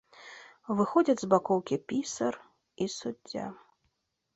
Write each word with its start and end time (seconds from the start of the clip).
Выходзяць 0.79 1.17
з 1.25 1.29
бакоўкі 1.35 1.75
пісар 1.95 2.33
і 2.83 2.93
суддзя. 2.99 3.51